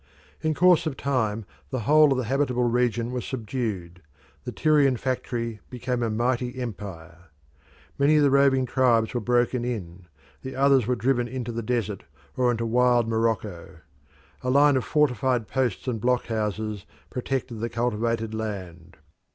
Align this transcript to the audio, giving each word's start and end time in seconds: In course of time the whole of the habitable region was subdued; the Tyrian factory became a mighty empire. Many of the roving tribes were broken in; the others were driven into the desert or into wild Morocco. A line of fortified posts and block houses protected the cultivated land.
In 0.41 0.55
course 0.55 0.87
of 0.87 0.97
time 0.97 1.45
the 1.69 1.81
whole 1.81 2.11
of 2.11 2.17
the 2.17 2.23
habitable 2.23 2.63
region 2.67 3.11
was 3.11 3.23
subdued; 3.23 4.01
the 4.45 4.51
Tyrian 4.51 4.97
factory 4.97 5.59
became 5.69 6.01
a 6.01 6.09
mighty 6.09 6.55
empire. 6.59 7.25
Many 7.99 8.15
of 8.15 8.23
the 8.23 8.31
roving 8.31 8.65
tribes 8.65 9.13
were 9.13 9.21
broken 9.21 9.63
in; 9.63 10.07
the 10.41 10.55
others 10.55 10.87
were 10.87 10.95
driven 10.95 11.27
into 11.27 11.51
the 11.51 11.61
desert 11.61 12.03
or 12.35 12.49
into 12.49 12.65
wild 12.65 13.07
Morocco. 13.07 13.81
A 14.41 14.49
line 14.49 14.75
of 14.75 14.83
fortified 14.85 15.47
posts 15.47 15.87
and 15.87 16.01
block 16.01 16.25
houses 16.25 16.87
protected 17.11 17.59
the 17.59 17.69
cultivated 17.69 18.33
land. 18.33 18.97